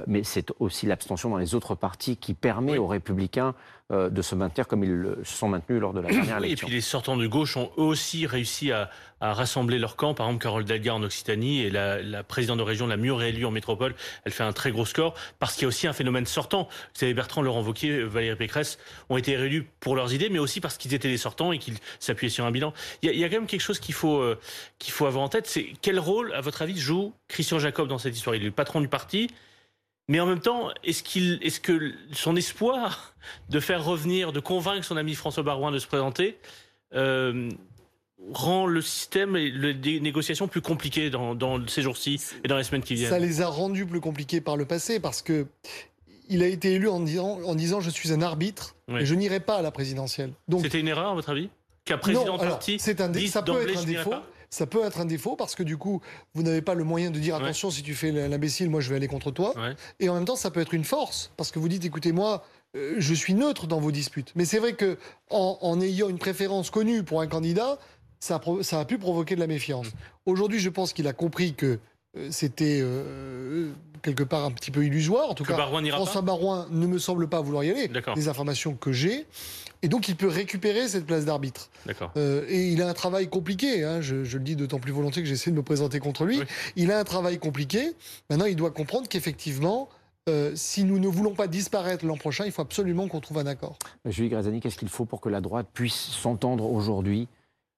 mais 0.07 0.23
c'est 0.23 0.51
aussi 0.59 0.85
l'abstention 0.85 1.29
dans 1.29 1.37
les 1.37 1.55
autres 1.55 1.75
partis 1.75 2.17
qui 2.17 2.33
permet 2.33 2.77
aux 2.77 2.87
Républicains 2.87 3.53
euh, 3.93 4.09
de 4.09 4.21
se 4.21 4.35
maintenir 4.35 4.67
comme 4.67 4.83
ils 4.83 5.15
se 5.23 5.37
sont 5.37 5.47
maintenus 5.47 5.79
lors 5.79 5.93
de 5.93 6.01
la 6.01 6.09
dernière 6.09 6.39
élection. 6.39 6.67
Et 6.67 6.67
puis 6.67 6.75
les 6.75 6.81
sortants 6.81 7.15
de 7.15 7.25
gauche 7.25 7.55
ont 7.55 7.71
eux 7.77 7.83
aussi 7.83 8.27
réussi 8.27 8.73
à, 8.73 8.89
rassembler 9.21 9.79
leur 9.79 9.95
camp. 9.95 10.13
Par 10.13 10.27
exemple, 10.27 10.43
Carole 10.43 10.65
Delga 10.65 10.93
en 10.93 11.01
Occitanie 11.03 11.61
et 11.61 11.69
la, 11.69 12.21
présidente 12.21 12.57
de 12.57 12.63
région 12.63 12.85
la 12.85 12.97
mieux 12.97 13.13
réélue 13.13 13.45
en 13.45 13.51
métropole, 13.51 13.95
elle 14.25 14.33
fait 14.33 14.43
un 14.43 14.51
très 14.51 14.71
gros 14.71 14.85
score 14.85 15.13
parce 15.39 15.53
qu'il 15.53 15.61
y 15.61 15.65
a 15.65 15.69
aussi 15.69 15.87
un 15.87 15.93
phénomène 15.93 16.25
sortant. 16.25 16.67
Savez, 16.93 17.13
Bertrand, 17.13 17.41
Laurent 17.41 17.63
Wauquiez, 17.63 18.03
Valérie 18.03 18.35
Pécresse 18.47 18.77
ont 19.09 19.17
été 19.17 19.35
réélus 19.35 19.67
pour 19.81 19.95
leurs 19.97 20.13
idées, 20.13 20.29
mais 20.29 20.39
aussi 20.39 20.61
parce 20.61 20.77
qu'ils 20.77 20.93
étaient 20.93 21.09
les 21.09 21.17
sortants 21.17 21.51
et 21.51 21.59
qu'ils 21.59 21.75
s'appuyaient 21.99 22.29
sur 22.29 22.45
un 22.45 22.51
bilan. 22.51 22.73
Il 23.01 23.11
y, 23.11 23.23
a, 23.25 23.29
quand 23.29 23.35
même 23.35 23.45
quelque 23.45 23.61
chose 23.61 23.79
qu'il 23.79 23.93
faut, 23.93 24.19
euh, 24.19 24.39
qu'il 24.79 24.93
faut 24.93 25.05
avoir 25.05 25.23
en 25.23 25.29
tête, 25.29 25.47
c'est 25.47 25.73
quel 25.81 25.99
rôle, 25.99 26.33
à 26.33 26.39
votre 26.39 26.61
avis, 26.61 26.79
joue 26.79 27.13
Christian 27.27 27.59
Jacob 27.59 27.89
dans 27.89 27.97
cette 27.97 28.15
histoire? 28.15 28.37
Il 28.37 28.41
est 28.43 28.45
le 28.45 28.51
patron 28.51 28.79
du 28.79 28.87
parti. 28.87 29.29
Mais 30.07 30.21
en 30.21 30.25
même 30.25 30.39
temps, 30.39 30.69
est-ce 30.85 31.59
que 31.59 31.91
son 32.13 32.37
espoir 32.37 33.13
de 33.49 33.59
faire 33.59 33.83
revenir, 33.83 34.31
de 34.31 34.39
convaincre 34.39 34.85
son 34.85 34.95
ami 34.95 35.15
François 35.15 35.43
Barouin 35.43 35.71
de 35.71 35.79
se 35.79 35.87
présenter, 35.87 36.37
euh, 36.93 37.49
rend 38.31 38.65
le 38.67 38.81
système 38.81 39.35
et 39.35 39.51
les 39.51 39.99
négociations 39.99 40.47
plus 40.47 40.61
compliquées 40.61 41.09
dans, 41.09 41.67
ces 41.67 41.81
jours-ci 41.81 42.21
et 42.45 42.47
dans 42.47 42.55
les 42.55 42.63
semaines 42.63 42.83
qui 42.83 42.95
viennent? 42.95 43.09
Ça 43.09 43.19
les 43.19 43.41
a 43.41 43.47
rendus 43.47 43.85
plus 43.85 43.99
compliqués 43.99 44.39
par 44.39 44.55
le 44.55 44.63
passé 44.63 45.01
parce 45.01 45.21
que 45.21 45.45
il 46.29 46.43
a 46.43 46.47
été 46.47 46.73
élu 46.73 46.87
en 46.87 46.99
disant, 46.99 47.39
en 47.43 47.55
disant 47.55 47.79
je 47.81 47.89
suis 47.89 48.11
un 48.11 48.21
arbitre 48.21 48.75
et 48.89 49.05
je 49.05 49.15
n'irai 49.15 49.39
pas 49.39 49.57
à 49.57 49.61
la 49.61 49.71
présidentielle. 49.71 50.31
Donc 50.47 50.63
c'était 50.63 50.79
une 50.79 50.87
erreur 50.87 51.11
à 51.11 51.13
votre 51.13 51.29
avis? 51.29 51.49
Qu'un 51.85 51.97
président 51.97 52.37
de 52.37 52.43
parti 52.43 52.77
c'est 52.79 53.01
un 53.01 53.13
ça 53.27 53.41
peut 53.41 53.69
être 53.69 53.79
un 53.79 53.83
défaut 53.83 54.13
ça 54.49 54.65
peut 54.65 54.83
être 54.85 54.99
un 54.99 55.05
défaut 55.05 55.35
parce 55.35 55.55
que 55.55 55.63
du 55.63 55.77
coup, 55.77 56.01
vous 56.33 56.43
n'avez 56.43 56.61
pas 56.61 56.73
le 56.73 56.83
moyen 56.83 57.11
de 57.11 57.19
dire 57.19 57.35
attention, 57.35 57.71
si 57.71 57.83
tu 57.83 57.95
fais 57.95 58.11
l'imbécile, 58.11 58.69
moi 58.69 58.81
je 58.81 58.89
vais 58.89 58.95
aller 58.95 59.07
contre 59.07 59.31
toi. 59.31 59.53
Et 59.99 60.09
en 60.09 60.15
même 60.15 60.25
temps, 60.25 60.35
ça 60.35 60.51
peut 60.51 60.61
être 60.61 60.73
une 60.73 60.83
force 60.83 61.31
parce 61.37 61.51
que 61.51 61.59
vous 61.59 61.67
dites 61.67 61.85
écoutez, 61.85 62.11
moi, 62.11 62.45
euh, 62.75 62.95
je 62.97 63.13
suis 63.13 63.33
neutre 63.33 63.67
dans 63.67 63.79
vos 63.79 63.91
disputes. 63.91 64.31
Mais 64.35 64.45
c'est 64.45 64.59
vrai 64.59 64.73
que 64.73 64.97
en, 65.29 65.81
ayant 65.81 66.09
une 66.09 66.17
préférence 66.17 66.69
connue 66.69 67.03
pour 67.03 67.21
un 67.21 67.27
candidat, 67.27 67.77
ça 68.19 68.35
a, 68.35 68.63
ça 68.63 68.79
a 68.79 68.85
pu 68.85 68.97
provoquer 68.97 69.35
de 69.35 69.39
la 69.39 69.47
méfiance. 69.47 69.87
Aujourd'hui, 70.25 70.59
je 70.59 70.69
pense 70.69 70.93
qu'il 70.93 71.07
a 71.07 71.13
compris 71.13 71.53
que 71.53 71.79
c'était 72.29 72.81
quelque 74.01 74.23
part 74.23 74.45
un 74.45 74.51
petit 74.51 74.71
peu 74.71 74.85
illusoire. 74.85 75.29
En 75.29 75.33
tout 75.33 75.43
cas, 75.43 75.57
François 75.91 76.21
Barouin 76.21 76.67
ne 76.71 76.87
me 76.87 76.99
semble 76.99 77.27
pas 77.27 77.41
vouloir 77.41 77.63
y 77.63 77.71
aller. 77.71 77.89
Les 78.15 78.27
informations 78.27 78.75
que 78.75 78.91
j'ai. 78.91 79.25
Et 79.83 79.89
donc, 79.89 80.07
il 80.07 80.15
peut 80.15 80.27
récupérer 80.27 80.87
cette 80.87 81.05
place 81.05 81.25
d'arbitre. 81.25 81.69
Euh, 82.17 82.45
et 82.49 82.69
il 82.69 82.81
a 82.81 82.89
un 82.89 82.93
travail 82.93 83.27
compliqué. 83.27 83.83
Hein. 83.83 84.01
Je, 84.01 84.15
le 84.15 84.43
dis 84.43 84.55
d'autant 84.55 84.79
plus 84.79 84.91
volontiers 84.91 85.21
que 85.21 85.29
j'essaie 85.29 85.51
de 85.51 85.55
me 85.55 85.61
présenter 85.61 85.99
contre 85.99 86.25
lui. 86.25 86.41
Il 86.75 86.91
a 86.91 86.99
un 86.99 87.03
travail 87.03 87.37
compliqué. 87.37 87.93
Maintenant, 88.29 88.45
il 88.45 88.55
doit 88.55 88.71
comprendre 88.71 89.07
qu'effectivement, 89.07 89.87
euh, 90.29 90.51
si 90.55 90.83
nous 90.83 90.99
ne 90.99 91.07
voulons 91.07 91.35
pas 91.35 91.47
disparaître 91.47 92.05
l'an 92.05 92.17
prochain, 92.17 92.45
il 92.45 92.51
faut 92.51 92.61
absolument 92.61 93.07
qu'on 93.07 93.19
trouve 93.19 93.37
un 93.37 93.45
accord. 93.45 93.77
Julie 94.05 94.29
Grazani, 94.29 94.59
qu'est-ce 94.59 94.77
qu'il 94.77 94.89
faut 94.89 95.05
pour 95.05 95.21
que 95.21 95.29
la 95.29 95.41
droite 95.41 95.67
puisse 95.73 95.93
s'entendre 95.93 96.65
aujourd'hui 96.65 97.27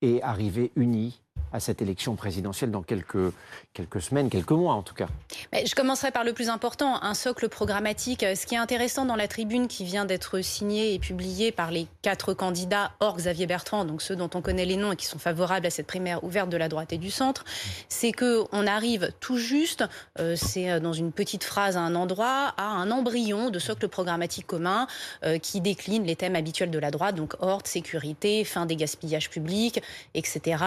et 0.02 0.24
arriver 0.24 0.72
unie 0.76 1.22
à 1.51 1.60
cette 1.60 1.82
élection 1.82 2.15
présidentielle 2.15 2.72
dans 2.72 2.84
quelques, 2.84 3.34
quelques 3.74 4.01
semaines, 4.01 4.29
quelques 4.29 4.51
mois 4.51 4.74
en 4.74 4.84
tout 4.84 4.94
cas. 4.94 5.08
Je 5.53 5.74
commencerai 5.75 6.12
par 6.12 6.24
le 6.24 6.34
plus 6.34 6.50
important, 6.50 7.01
un 7.01 7.13
socle 7.13 7.50
programmatique. 7.50 8.22
Ce 8.36 8.46
qui 8.46 8.56
est 8.56 8.60
intéressant 8.60 9.06
dans 9.06 9.15
la 9.15 9.27
tribune 9.27 9.68
qui 9.68 9.84
vient 9.84 10.06
d'être 10.06 10.41
signée 10.41 10.94
et 10.94 11.00
publiée 11.00 11.51
par 11.51 11.72
les 11.72 11.88
quatre 12.01 12.34
candidats 12.34 12.91
hors 13.00 13.18
Xavier 13.18 13.48
Bertrand, 13.48 13.86
donc 13.86 14.01
ceux 14.01 14.15
dont 14.15 14.29
on 14.34 14.41
connaît 14.41 14.65
les 14.65 14.75
noms 14.75 14.91
et 14.91 14.96
qui 14.96 15.06
sont 15.06 15.20
favorables 15.20 15.65
à 15.65 15.70
cette 15.70 15.88
primaire 15.88 16.24
ouverte 16.24 16.50
de 16.50 16.58
la 16.58 16.70
droite 16.70 16.94
et 16.94 16.98
du 16.98 17.12
centre, 17.12 17.44
c'est 17.88 18.12
qu'on 18.12 18.68
arrive 18.68 19.12
tout 19.20 19.38
juste, 19.38 19.84
euh, 20.20 20.36
c'est 20.36 20.70
euh, 20.70 20.79
dans 20.79 20.94
une 20.94 21.12
petite 21.12 21.44
phrase 21.44 21.77
à 21.77 21.82
un 21.82 21.96
endroit, 21.96 22.53
à 22.58 22.68
un 22.68 22.91
embryon 22.91 23.50
de 23.50 23.60
socle 23.60 23.88
programmatique 23.88 24.48
commun 24.48 24.88
euh, 25.24 25.38
qui 25.39 25.62
décline 25.62 26.03
les 26.03 26.15
thèmes 26.15 26.36
habituels 26.36 26.72
de 26.72 26.79
la 26.79 26.91
droite, 26.91 27.15
donc 27.15 27.36
horde, 27.39 27.68
sécurité, 27.68 28.44
fin 28.44 28.65
des 28.65 28.75
gaspillages 28.75 29.29
publics, 29.29 29.82
etc 30.13 30.58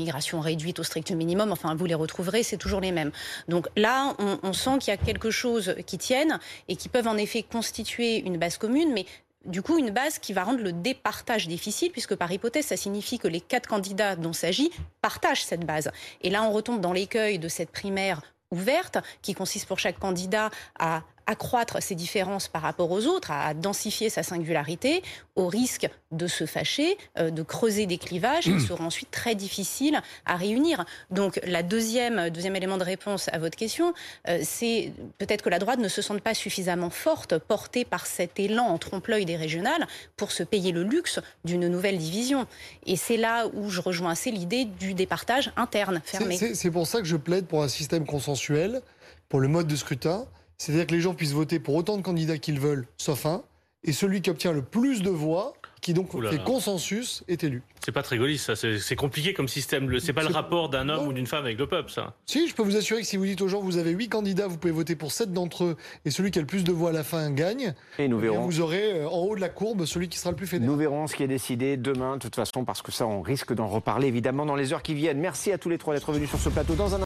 immigration 0.00 0.40
réduite 0.40 0.78
au 0.78 0.82
strict 0.82 1.10
minimum, 1.10 1.52
enfin 1.52 1.74
vous 1.74 1.84
les 1.84 1.94
retrouverez, 1.94 2.42
c'est 2.42 2.56
toujours 2.56 2.80
les 2.80 2.92
mêmes. 2.92 3.12
Donc 3.48 3.68
là, 3.76 4.14
on, 4.42 4.52
sent 4.52 4.78
qu'il 4.80 4.90
y 4.90 4.94
a 4.94 4.96
quelque 4.96 5.30
chose 5.30 5.74
qui 5.86 5.98
tienne 5.98 6.38
et 6.68 6.76
qui 6.76 6.88
peuvent 6.88 7.06
en 7.06 7.16
effet 7.16 7.42
constituer 7.42 8.18
une 8.18 8.38
base 8.38 8.56
commune, 8.56 8.92
mais 8.92 9.04
du 9.44 9.62
coup, 9.62 9.78
une 9.78 9.90
base 9.90 10.18
qui 10.18 10.32
va 10.32 10.44
rendre 10.44 10.60
le 10.60 10.72
départage 10.72 11.48
difficile, 11.48 11.90
puisque 11.92 12.14
par 12.14 12.30
hypothèse, 12.32 12.66
ça 12.66 12.76
signifie 12.76 13.18
que 13.18 13.28
les 13.28 13.40
quatre 13.40 13.68
candidats 13.68 14.16
dont 14.16 14.32
s'agit 14.32 14.70
partagent 15.00 15.44
cette 15.44 15.64
base. 15.64 15.90
Et 16.22 16.30
là, 16.30 16.42
on 16.42 16.52
retombe 16.52 16.80
dans 16.80 16.92
l'écueil 16.92 17.38
de 17.38 17.48
cette 17.48 17.70
primaire 17.70 18.22
ouverte, 18.50 18.98
qui 19.22 19.34
consiste 19.34 19.66
pour 19.66 19.78
chaque 19.78 19.98
candidat 19.98 20.50
à 20.78 21.02
accroître 21.30 21.80
ses 21.80 21.94
différences 21.94 22.48
par 22.48 22.62
rapport 22.62 22.90
aux 22.90 23.06
autres, 23.06 23.30
à 23.30 23.54
densifier 23.54 24.10
sa 24.10 24.22
singularité, 24.24 25.02
au 25.36 25.46
risque 25.46 25.88
de 26.10 26.26
se 26.26 26.44
fâcher, 26.44 26.98
euh, 27.18 27.30
de 27.30 27.42
creuser 27.42 27.86
des 27.86 27.98
clivages 27.98 28.44
qui 28.44 28.60
seront 28.60 28.84
ensuite 28.84 29.12
très 29.12 29.36
difficiles 29.36 30.00
à 30.26 30.36
réunir. 30.36 30.84
Donc 31.10 31.40
la 31.46 31.62
deuxième, 31.62 32.30
deuxième 32.30 32.56
élément 32.56 32.78
de 32.78 32.84
réponse 32.84 33.28
à 33.32 33.38
votre 33.38 33.56
question, 33.56 33.94
euh, 34.28 34.40
c'est 34.42 34.92
peut-être 35.18 35.42
que 35.42 35.50
la 35.50 35.60
droite 35.60 35.78
ne 35.78 35.88
se 35.88 36.02
sente 36.02 36.20
pas 36.20 36.34
suffisamment 36.34 36.90
forte, 36.90 37.38
portée 37.38 37.84
par 37.84 38.06
cet 38.06 38.40
élan 38.40 38.66
en 38.66 38.78
trompe-l'œil 38.78 39.24
des 39.24 39.36
régionales, 39.36 39.86
pour 40.16 40.32
se 40.32 40.42
payer 40.42 40.72
le 40.72 40.82
luxe 40.82 41.20
d'une 41.44 41.68
nouvelle 41.68 41.98
division. 41.98 42.46
Et 42.86 42.96
c'est 42.96 43.16
là 43.16 43.46
où 43.54 43.70
je 43.70 43.80
rejoins 43.80 44.10
assez 44.10 44.32
l'idée 44.32 44.64
du 44.64 44.94
départage 44.94 45.52
interne 45.56 46.00
fermé. 46.04 46.36
C'est 46.36 46.70
pour 46.72 46.88
ça 46.88 46.98
que 46.98 47.06
je 47.06 47.16
plaide 47.16 47.46
pour 47.46 47.62
un 47.62 47.68
système 47.68 48.04
consensuel, 48.04 48.82
pour 49.28 49.38
le 49.38 49.46
mode 49.46 49.68
de 49.68 49.76
scrutin 49.76 50.26
c'est-à-dire 50.60 50.86
que 50.86 50.94
les 50.94 51.00
gens 51.00 51.14
puissent 51.14 51.32
voter 51.32 51.58
pour 51.58 51.74
autant 51.74 51.96
de 51.96 52.02
candidats 52.02 52.36
qu'ils 52.36 52.60
veulent, 52.60 52.86
sauf 52.98 53.24
un, 53.24 53.42
et 53.82 53.92
celui 53.92 54.20
qui 54.20 54.28
obtient 54.28 54.52
le 54.52 54.60
plus 54.60 55.00
de 55.00 55.08
voix, 55.08 55.54
qui 55.80 55.94
donc 55.94 56.10
fait 56.28 56.44
consensus, 56.44 57.24
est 57.28 57.42
élu. 57.42 57.62
C'est 57.82 57.92
pas 57.92 58.02
très 58.02 58.18
gaulliste, 58.18 58.54
ça. 58.54 58.68
C'est 58.78 58.96
compliqué 58.96 59.32
comme 59.32 59.48
système. 59.48 59.98
C'est 60.00 60.12
pas 60.12 60.22
le 60.22 60.28
rapport 60.28 60.68
d'un 60.68 60.90
homme 60.90 61.08
ou 61.08 61.12
d'une 61.14 61.26
femme 61.26 61.44
avec 61.44 61.58
le 61.58 61.66
peuple, 61.66 61.90
ça. 61.90 62.14
Si, 62.26 62.46
je 62.46 62.54
peux 62.54 62.62
vous 62.62 62.76
assurer 62.76 63.00
que 63.00 63.06
si 63.06 63.16
vous 63.16 63.24
dites 63.24 63.40
aux 63.40 63.48
gens, 63.48 63.60
vous 63.60 63.78
avez 63.78 63.92
huit 63.92 64.08
candidats, 64.08 64.46
vous 64.46 64.58
pouvez 64.58 64.72
voter 64.72 64.96
pour 64.96 65.12
sept 65.12 65.32
d'entre 65.32 65.64
eux, 65.64 65.76
et 66.04 66.10
celui 66.10 66.30
qui 66.30 66.38
a 66.38 66.42
le 66.42 66.46
plus 66.46 66.64
de 66.64 66.72
voix 66.72 66.90
à 66.90 66.92
la 66.92 67.04
fin 67.04 67.30
gagne. 67.30 67.72
Et 67.98 68.08
nous 68.08 68.18
verrons. 68.18 68.44
vous 68.44 68.60
aurez 68.60 69.00
euh, 69.00 69.08
en 69.08 69.20
haut 69.20 69.34
de 69.34 69.40
la 69.40 69.48
courbe 69.48 69.86
celui 69.86 70.08
qui 70.10 70.18
sera 70.18 70.30
le 70.30 70.36
plus 70.36 70.46
fédéral. 70.46 70.70
Nous 70.70 70.78
verrons 70.78 71.06
ce 71.06 71.16
qui 71.16 71.22
est 71.22 71.28
décidé 71.28 71.78
demain, 71.78 72.16
de 72.16 72.20
toute 72.20 72.36
façon, 72.36 72.66
parce 72.66 72.82
que 72.82 72.92
ça, 72.92 73.06
on 73.06 73.22
risque 73.22 73.54
d'en 73.54 73.68
reparler 73.68 74.08
évidemment 74.08 74.44
dans 74.44 74.56
les 74.56 74.74
heures 74.74 74.82
qui 74.82 74.92
viennent. 74.92 75.18
Merci 75.18 75.50
à 75.52 75.56
tous 75.56 75.70
les 75.70 75.78
trois 75.78 75.94
d'être 75.94 76.12
venus 76.12 76.28
sur 76.28 76.38
ce 76.38 76.50
plateau. 76.50 76.74
Dans 76.74 76.94
un 76.94 76.98